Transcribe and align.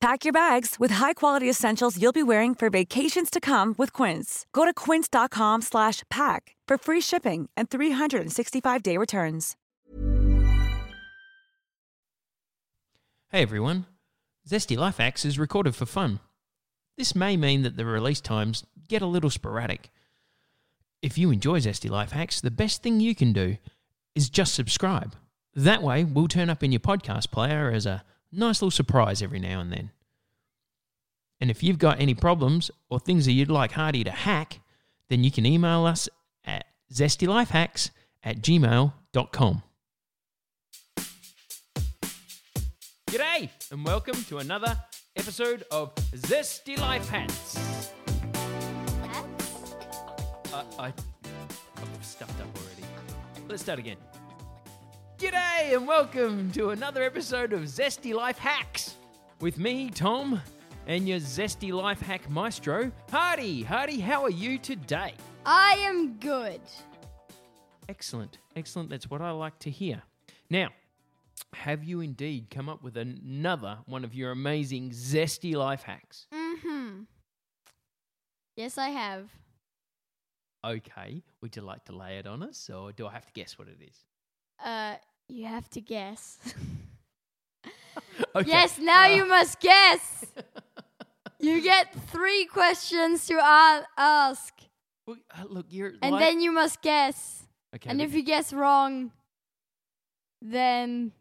Pack 0.00 0.24
your 0.24 0.32
bags 0.32 0.76
with 0.78 0.92
high-quality 0.92 1.48
essentials 1.48 2.00
you'll 2.00 2.10
be 2.10 2.22
wearing 2.22 2.54
for 2.54 2.70
vacations 2.70 3.28
to 3.28 3.38
come 3.38 3.74
with 3.76 3.92
Quince. 3.92 4.46
Go 4.54 4.64
to 4.64 4.72
quince.com 4.72 5.60
slash 5.60 6.02
pack 6.08 6.56
for 6.66 6.78
free 6.78 7.02
shipping 7.02 7.50
and 7.54 7.68
365-day 7.68 8.96
returns. 8.96 9.56
Hey 13.28 13.42
everyone, 13.42 13.84
Zesty 14.48 14.76
Life 14.76 14.96
Hacks 14.96 15.26
is 15.26 15.38
recorded 15.38 15.76
for 15.76 15.84
fun. 15.84 16.18
This 16.96 17.14
may 17.14 17.36
mean 17.36 17.62
that 17.62 17.76
the 17.76 17.84
release 17.84 18.22
times 18.22 18.64
get 18.88 19.02
a 19.02 19.06
little 19.06 19.30
sporadic. 19.30 19.90
If 21.02 21.18
you 21.18 21.30
enjoy 21.30 21.60
Zesty 21.60 21.90
Life 21.90 22.12
Hacks, 22.12 22.40
the 22.40 22.50
best 22.50 22.82
thing 22.82 23.00
you 23.00 23.14
can 23.14 23.34
do 23.34 23.58
is 24.14 24.30
just 24.30 24.54
subscribe. 24.54 25.14
That 25.54 25.82
way, 25.82 26.04
we'll 26.04 26.26
turn 26.26 26.48
up 26.48 26.64
in 26.64 26.72
your 26.72 26.80
podcast 26.80 27.30
player 27.30 27.70
as 27.70 27.84
a 27.84 28.02
nice 28.32 28.60
little 28.62 28.70
surprise 28.70 29.22
every 29.22 29.38
now 29.38 29.60
and 29.60 29.72
then. 29.72 29.90
And 31.40 31.50
if 31.50 31.62
you've 31.62 31.78
got 31.78 32.00
any 32.00 32.14
problems 32.14 32.70
or 32.90 33.00
things 33.00 33.24
that 33.26 33.32
you'd 33.32 33.50
like 33.50 33.72
Hardy 33.72 34.04
to 34.04 34.10
hack, 34.10 34.60
then 35.08 35.24
you 35.24 35.30
can 35.30 35.46
email 35.46 35.86
us 35.86 36.08
at 36.44 36.66
zestylifehacks 36.92 37.90
at 38.22 38.42
gmail.com. 38.42 39.62
G'day, 43.06 43.48
and 43.72 43.84
welcome 43.84 44.22
to 44.24 44.38
another 44.38 44.78
episode 45.16 45.64
of 45.70 45.94
Zesty 46.12 46.78
Life 46.78 47.08
Hacks. 47.08 47.90
I, 50.52 50.56
uh, 50.56 50.64
I, 50.78 50.86
I've 50.86 52.04
stuffed 52.04 52.40
up 52.40 52.46
already. 52.56 52.84
Let's 53.48 53.62
start 53.62 53.78
again. 53.80 53.96
G'day, 55.20 55.76
and 55.76 55.86
welcome 55.86 56.50
to 56.52 56.70
another 56.70 57.02
episode 57.02 57.52
of 57.52 57.64
Zesty 57.64 58.14
Life 58.14 58.38
Hacks 58.38 58.96
with 59.38 59.58
me, 59.58 59.90
Tom, 59.90 60.40
and 60.86 61.06
your 61.06 61.18
Zesty 61.18 61.72
Life 61.72 62.00
Hack 62.00 62.30
maestro, 62.30 62.90
Hardy. 63.10 63.62
Hardy, 63.62 64.00
how 64.00 64.22
are 64.22 64.30
you 64.30 64.56
today? 64.56 65.12
I 65.44 65.72
am 65.80 66.14
good. 66.14 66.62
Excellent, 67.86 68.38
excellent. 68.56 68.88
That's 68.88 69.10
what 69.10 69.20
I 69.20 69.30
like 69.32 69.58
to 69.58 69.70
hear. 69.70 70.00
Now, 70.48 70.70
have 71.52 71.84
you 71.84 72.00
indeed 72.00 72.46
come 72.48 72.70
up 72.70 72.82
with 72.82 72.96
another 72.96 73.80
one 73.84 74.04
of 74.04 74.14
your 74.14 74.30
amazing 74.30 74.88
Zesty 74.88 75.54
Life 75.54 75.82
Hacks? 75.82 76.28
Mm-hmm. 76.32 77.02
Yes, 78.56 78.78
I 78.78 78.88
have. 78.88 79.28
Okay, 80.64 81.22
would 81.42 81.54
you 81.56 81.60
like 81.60 81.84
to 81.84 81.92
lay 81.94 82.16
it 82.16 82.26
on 82.26 82.42
us, 82.42 82.70
or 82.70 82.92
do 82.92 83.06
I 83.06 83.12
have 83.12 83.26
to 83.26 83.32
guess 83.34 83.58
what 83.58 83.68
it 83.68 83.84
is? 83.86 84.06
Uh, 84.64 84.94
you 85.30 85.46
have 85.46 85.68
to 85.70 85.80
guess. 85.80 86.38
Okay. 88.34 88.48
Yes, 88.48 88.78
now 88.78 89.04
uh, 89.04 89.16
you 89.16 89.26
must 89.26 89.60
guess. 89.60 90.24
you 91.40 91.60
get 91.62 91.92
three 92.10 92.44
questions 92.44 93.26
to 93.26 93.34
a- 93.34 93.86
ask, 93.96 94.54
well, 95.06 95.16
uh, 95.36 95.44
look, 95.48 95.66
you're 95.70 95.94
and 96.02 96.20
then 96.20 96.40
you 96.40 96.52
must 96.52 96.80
guess. 96.82 97.42
okay, 97.74 97.90
and 97.90 98.00
if 98.00 98.14
you 98.14 98.22
guess 98.22 98.52
wrong, 98.52 99.10
then 100.42 101.12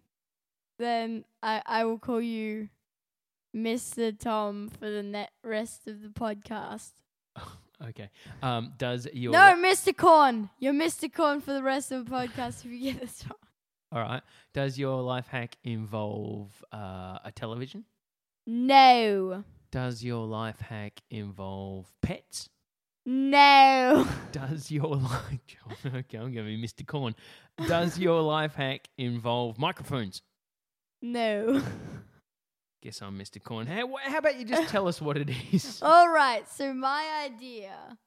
then 0.78 1.26
I 1.42 1.62
I 1.66 1.86
will 1.86 1.98
call 1.98 2.22
you 2.22 2.70
Mr. 3.56 4.18
Tom 4.18 4.70
for 4.70 4.90
the 4.90 5.04
net 5.04 5.32
rest 5.44 5.88
of 5.88 6.02
the 6.02 6.10
podcast. 6.10 6.92
okay, 7.90 8.10
um, 8.44 8.74
does 8.78 9.08
your 9.14 9.32
No, 9.32 9.56
Mr. 9.58 9.96
Corn. 9.96 10.50
You're 10.60 10.74
Mr. 10.74 11.12
Corn 11.12 11.42
for 11.42 11.54
the 11.54 11.64
rest 11.64 11.92
of 11.92 12.06
the 12.06 12.12
podcast 12.12 12.66
if 12.66 12.72
you 12.72 12.92
get 12.92 13.00
this 13.02 13.24
wrong. 13.28 13.40
All 13.92 14.02
right. 14.02 14.22
Does 14.54 14.78
your 14.78 15.02
life 15.02 15.28
hack 15.28 15.58
involve 15.64 16.64
uh, 16.72 17.20
a 17.24 17.32
television? 17.34 17.86
No. 18.46 19.44
Does 19.72 20.04
your 20.04 20.26
life 20.26 20.60
hack 20.60 21.02
involve 21.10 21.92
pets? 22.02 22.50
No. 23.06 24.08
Does 24.32 24.70
your 24.70 24.96
life 24.96 25.40
okay, 25.86 26.18
I'm 26.18 26.34
to 26.34 26.44
be 26.44 26.62
Mr. 26.62 26.86
Corn. 26.86 27.16
Does 27.68 27.98
your 27.98 28.22
life 28.22 28.56
hack 28.56 28.88
involve 28.98 29.58
microphones? 29.58 30.22
No. 31.02 31.62
Guess 32.82 33.02
I'm 33.02 33.18
Mr. 33.18 33.44
Corn. 33.44 33.68
How, 33.68 33.90
how 34.04 34.18
about 34.20 34.38
you 34.38 34.46
just 34.46 34.70
tell 34.70 34.88
us 34.88 35.02
what 35.02 35.18
it 35.18 35.30
is? 35.52 35.80
All 35.84 36.10
right. 36.10 36.48
So 36.50 36.74
my 36.74 37.26
idea 37.26 37.98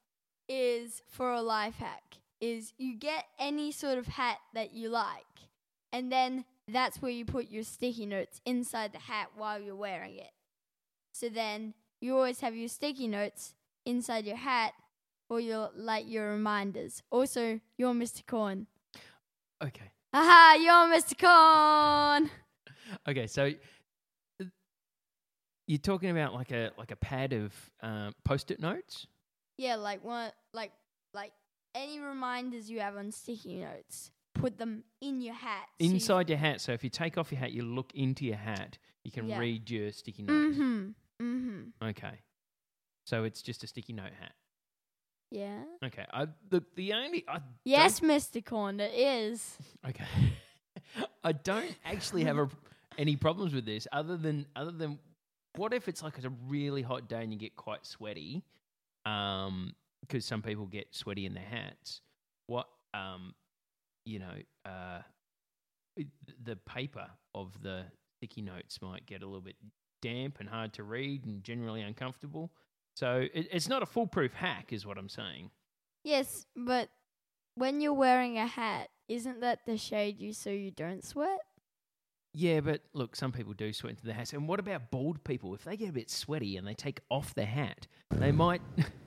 is 0.49 1.03
for 1.09 1.32
a 1.32 1.43
life 1.43 1.75
hack 1.75 2.19
is 2.41 2.72
you 2.78 2.97
get 2.97 3.25
any 3.38 3.72
sort 3.72 3.99
of 3.99 4.06
hat 4.06 4.38
that 4.54 4.72
you 4.72 4.88
like 4.88 5.25
and 5.92 6.10
then 6.10 6.44
that's 6.69 7.03
where 7.03 7.10
you 7.10 7.25
put 7.25 7.50
your 7.50 7.64
sticky 7.64 8.06
notes 8.06 8.41
inside 8.44 8.92
the 8.92 8.98
hat 8.98 9.28
while 9.36 9.60
you're 9.60 9.76
wearing 9.76 10.16
it. 10.16 10.30
So 11.12 11.28
then 11.28 11.75
you 12.00 12.16
always 12.16 12.41
have 12.41 12.56
your 12.56 12.69
sticky 12.69 13.08
notes 13.08 13.54
inside 13.84 14.25
your 14.26 14.36
hat 14.36 14.72
for 15.28 15.41
your 15.41 15.70
like 15.76 16.08
your 16.08 16.31
reminders. 16.31 17.02
Also, 17.10 17.60
you're 17.76 17.94
Mr. 17.94 18.26
Corn. 18.26 18.66
Okay. 19.62 19.91
Haha, 20.12 20.58
you're 20.58 20.97
Mr. 20.97 21.19
Corn. 21.19 22.31
Okay. 23.08 23.26
So 23.26 23.50
uh, 24.41 24.44
you're 25.66 25.78
talking 25.78 26.10
about 26.10 26.34
like 26.34 26.50
a 26.50 26.70
like 26.76 26.91
a 26.91 26.97
pad 26.97 27.32
of 27.32 27.54
um, 27.81 28.12
post-it 28.25 28.60
notes. 28.60 29.06
Yeah, 29.56 29.76
like 29.76 30.04
one, 30.04 30.31
like 30.52 30.72
like 31.14 31.32
any 31.75 32.00
reminders 32.00 32.70
you 32.70 32.81
have 32.81 32.97
on 32.97 33.10
sticky 33.12 33.58
notes, 33.58 34.10
put 34.34 34.59
them 34.59 34.84
in 35.00 35.20
your 35.20 35.34
hat. 35.34 35.69
so 35.81 35.87
you- 35.87 35.93
inside 35.94 36.28
your 36.28 36.38
hat. 36.38 36.60
So 36.60 36.72
if 36.72 36.82
you 36.84 36.91
take 36.91 37.19
off 37.19 37.31
your 37.32 37.41
hat, 37.41 37.53
you 37.53 37.62
look 37.62 37.93
into 37.94 38.25
your 38.25 38.37
hat. 38.37 38.78
You 39.04 39.10
can 39.10 39.28
Yeah. 39.28 39.38
read 39.38 39.69
your 39.70 39.91
sticky 39.93 40.22
notes. 40.22 40.56
Mhm. 40.56 40.94
Mhm. 41.20 41.72
Okay. 41.82 42.20
So 43.04 43.25
it's 43.25 43.43
just 43.43 43.65
a 43.65 43.66
sticky 43.66 43.93
note 43.94 44.12
hat. 44.12 44.34
Yeah. 45.31 45.65
Okay. 45.82 46.06
I 46.12 46.26
the 46.48 46.65
the 46.76 46.93
only 46.93 47.25
I 47.28 47.41
Yes, 47.65 48.00
Mr. 48.00 48.44
Corn, 48.44 48.81
it 48.81 48.93
is. 48.94 49.59
Okay. 49.88 50.06
I 51.25 51.32
don't 51.32 51.75
actually 51.84 52.25
have 52.25 52.38
a, 52.38 52.49
any 52.99 53.16
problems 53.16 53.54
with 53.54 53.64
this 53.64 53.87
other 53.93 54.16
than 54.16 54.47
other 54.54 54.70
than 54.72 54.99
what 55.56 55.72
if 55.72 55.88
it's 55.88 56.03
like 56.03 56.22
a 56.22 56.28
really 56.49 56.82
hot 56.82 57.09
day 57.09 57.22
and 57.22 57.32
you 57.32 57.38
get 57.38 57.56
quite 57.56 57.84
sweaty, 57.87 58.43
um, 59.04 59.75
because 60.00 60.25
some 60.25 60.43
people 60.43 60.66
get 60.66 60.94
sweaty 60.94 61.26
in 61.26 61.34
their 61.34 61.44
hats. 61.44 62.00
What 62.47 62.69
um, 62.94 63.34
you 64.04 64.18
know, 64.18 64.34
uh, 64.66 65.00
the 66.44 66.56
paper 66.56 67.06
of 67.34 67.60
the 67.62 67.84
sticky 68.19 68.43
notes 68.43 68.81
might 68.81 69.06
get 69.06 69.22
a 69.22 69.26
little 69.26 69.40
bit 69.40 69.56
damp 70.00 70.38
and 70.40 70.49
hard 70.49 70.72
to 70.75 70.82
read 70.82 71.25
and 71.25 71.43
generally 71.44 71.81
uncomfortable. 71.81 72.52
So 72.94 73.26
it, 73.32 73.49
it's 73.50 73.69
not 73.69 73.82
a 73.82 73.87
foolproof 73.87 74.32
hack, 74.32 74.72
is 74.72 74.84
what 74.84 74.99
I'm 74.99 75.08
saying. 75.08 75.50
Yes, 76.04 76.46
but 76.56 76.88
when 77.54 77.81
you're 77.81 77.94
wearing 77.94 78.38
a 78.38 78.46
hat, 78.46 78.88
isn't 79.08 79.40
that 79.40 79.60
the 79.66 79.76
shade 79.76 80.20
you 80.20 80.32
so 80.32 80.50
you 80.50 80.70
don't 80.70 81.04
sweat? 81.04 81.40
Yeah, 82.34 82.60
but 82.60 82.81
look, 82.94 83.14
some 83.14 83.31
people 83.31 83.52
do 83.52 83.72
sweat 83.72 83.90
into 83.90 84.06
the 84.06 84.14
hats. 84.14 84.32
And 84.32 84.49
what 84.49 84.58
about 84.58 84.90
bald 84.90 85.22
people? 85.22 85.54
If 85.54 85.64
they 85.64 85.76
get 85.76 85.90
a 85.90 85.93
bit 85.93 86.10
sweaty 86.10 86.56
and 86.56 86.66
they 86.66 86.75
take 86.75 87.00
off 87.10 87.34
their 87.34 87.46
hat, 87.46 87.87
they 88.10 88.32
might 88.32 88.62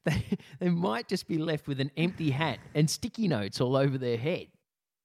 they 0.04 0.38
they 0.58 0.68
might 0.68 1.08
just 1.08 1.28
be 1.28 1.38
left 1.38 1.68
with 1.68 1.80
an 1.80 1.90
empty 1.96 2.30
hat 2.30 2.58
and 2.74 2.88
sticky 2.88 3.28
notes 3.28 3.60
all 3.60 3.76
over 3.76 3.98
their 3.98 4.16
head. 4.16 4.46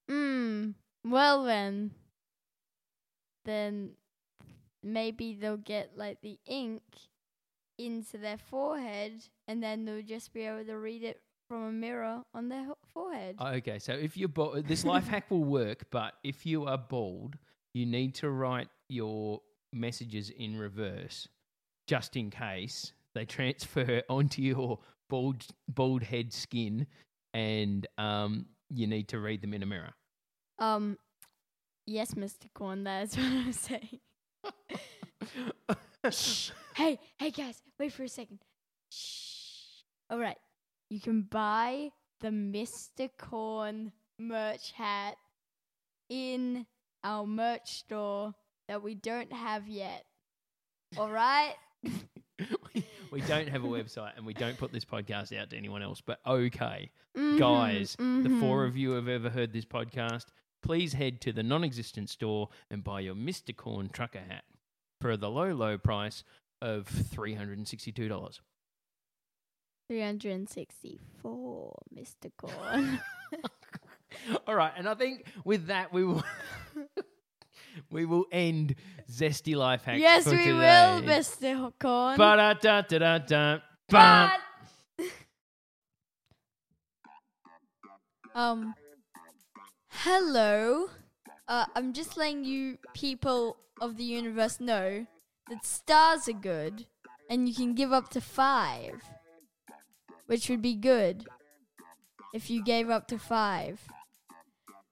Hmm. 0.09 0.71
Well 1.03 1.43
then, 1.43 1.91
then 3.45 3.91
maybe 4.83 5.33
they'll 5.33 5.57
get 5.57 5.91
like 5.97 6.21
the 6.21 6.39
ink 6.47 6.81
into 7.77 8.17
their 8.17 8.37
forehead, 8.37 9.21
and 9.47 9.61
then 9.61 9.85
they'll 9.85 10.01
just 10.01 10.33
be 10.33 10.43
able 10.43 10.65
to 10.65 10.77
read 10.77 11.03
it 11.03 11.21
from 11.49 11.63
a 11.63 11.71
mirror 11.71 12.21
on 12.33 12.49
their 12.49 12.65
ho- 12.65 12.77
forehead. 12.93 13.35
Okay, 13.39 13.79
so 13.79 13.93
if 13.93 14.17
you're 14.17 14.29
bald, 14.29 14.67
this 14.67 14.85
life 14.85 15.07
hack 15.07 15.29
will 15.29 15.43
work, 15.43 15.85
but 15.91 16.13
if 16.23 16.45
you 16.45 16.65
are 16.65 16.77
bald, 16.77 17.37
you 17.73 17.85
need 17.85 18.15
to 18.15 18.29
write 18.29 18.69
your 18.87 19.41
messages 19.73 20.29
in 20.29 20.57
reverse, 20.57 21.27
just 21.87 22.15
in 22.15 22.29
case 22.31 22.93
they 23.15 23.25
transfer 23.25 24.03
onto 24.09 24.41
your 24.43 24.79
bald 25.09 25.43
bald 25.67 26.03
head 26.03 26.31
skin, 26.31 26.85
and 27.33 27.87
um, 27.97 28.45
you 28.69 28.85
need 28.85 29.07
to 29.07 29.19
read 29.19 29.41
them 29.41 29.53
in 29.53 29.63
a 29.63 29.65
mirror. 29.65 29.93
Um, 30.59 30.97
yes, 31.87 32.13
Mr. 32.13 32.45
Corn, 32.53 32.83
that's 32.83 33.17
what 33.17 33.25
I'm 33.25 33.53
saying. 33.53 33.99
Shh. 36.11 36.51
Hey, 36.75 36.99
hey 37.17 37.31
guys, 37.31 37.61
wait 37.79 37.93
for 37.93 38.03
a 38.03 38.09
second. 38.09 38.39
Shh. 38.91 39.83
All 40.09 40.19
right, 40.19 40.37
you 40.89 40.99
can 40.99 41.21
buy 41.21 41.91
the 42.19 42.27
Mr. 42.27 43.09
Corn 43.17 43.93
merch 44.19 44.71
hat 44.71 45.15
in 46.09 46.65
our 47.01 47.25
merch 47.25 47.77
store 47.77 48.33
that 48.67 48.83
we 48.83 48.95
don't 48.95 49.31
have 49.31 49.69
yet. 49.69 50.03
All 50.97 51.09
right? 51.09 51.53
we, 53.11 53.21
don't 53.21 53.47
have 53.49 53.63
a 53.63 53.67
website, 53.67 54.17
and 54.17 54.25
we 54.25 54.33
don't 54.33 54.57
put 54.57 54.71
this 54.71 54.85
podcast 54.85 55.37
out 55.37 55.49
to 55.51 55.57
anyone 55.57 55.81
else. 55.81 56.01
But 56.01 56.19
okay, 56.25 56.91
Mhm, 57.15 57.39
guys, 57.39 57.95
the 57.97 58.03
mhm. 58.03 58.39
four 58.39 58.65
of 58.65 58.75
you 58.75 58.91
have 58.91 59.07
ever 59.07 59.29
heard 59.29 59.53
this 59.53 59.65
podcast, 59.65 60.25
please 60.61 60.93
head 60.93 61.21
to 61.21 61.31
the 61.31 61.43
non 61.43 61.63
existent 61.63 62.09
store 62.09 62.49
and 62.69 62.83
buy 62.83 62.99
your 63.01 63.15
Mr. 63.15 63.55
Corn 63.55 63.89
trucker 63.89 64.19
hat 64.19 64.43
for 64.99 65.15
the 65.15 65.29
low, 65.29 65.53
low 65.53 65.77
price 65.77 66.23
of 66.61 66.87
$362. 66.87 68.39
364, 69.87 71.83
Mr. 71.95 72.31
Corn. 72.37 72.99
All 74.47 74.55
right, 74.55 74.71
and 74.75 74.89
I 74.89 74.95
think 74.95 75.25
with 75.43 75.67
that, 75.67 75.93
we 75.93 76.03
will. 76.03 76.23
We 77.91 78.05
will 78.05 78.25
end 78.31 78.75
Zesty 79.11 79.55
Life 79.55 79.83
Hacks. 79.83 79.99
yes, 79.99 80.23
for 80.23 80.31
we 80.31 80.37
today. 80.37 80.53
will, 80.53 81.01
Mr. 81.01 81.71
Corn. 81.79 82.17
Ba-da-da-da-da-da. 82.17 83.59
Um 88.33 88.73
hello. 89.89 90.89
Uh, 91.47 91.65
I'm 91.75 91.93
just 91.93 92.17
letting 92.17 92.43
you 92.43 92.77
people 92.93 93.57
of 93.79 93.97
the 93.97 94.03
universe 94.03 94.59
know 94.59 95.05
that 95.49 95.65
stars 95.65 96.27
are 96.27 96.33
good 96.33 96.87
and 97.29 97.47
you 97.47 97.53
can 97.53 97.75
give 97.75 97.93
up 97.93 98.09
to 98.09 98.19
5 98.19 99.01
which 100.25 100.49
would 100.49 100.61
be 100.61 100.73
good 100.73 101.25
if 102.33 102.49
you 102.49 102.63
gave 102.63 102.89
up 102.89 103.07
to 103.07 103.17
5. 103.17 103.79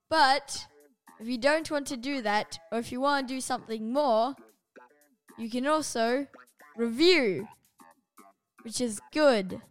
But 0.10 0.68
if 1.24 1.30
you 1.30 1.38
don't 1.38 1.72
want 1.72 1.88
to 1.88 1.96
do 1.96 2.22
that 2.22 2.60
or 2.70 2.80
if 2.80 2.92
you 2.92 3.00
want 3.00 3.30
to 3.30 3.34
do 3.34 3.40
something 3.40 3.94
more, 3.94 4.36
you 5.38 5.50
can 5.50 5.66
also 5.66 6.28
review 6.76 7.48
which 8.64 8.82
is 8.82 9.00
good. 9.14 9.62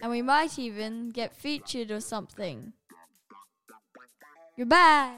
And 0.00 0.10
we 0.10 0.20
might 0.20 0.58
even 0.58 1.10
get 1.10 1.32
featured 1.32 1.92
or 1.92 2.00
something. 2.00 2.72
Goodbye. 4.58 5.14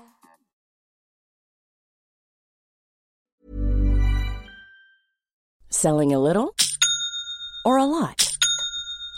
Selling 5.71 6.13
a 6.13 6.19
little 6.19 6.55
or 7.65 7.79
a 7.79 7.87
lot? 7.87 8.24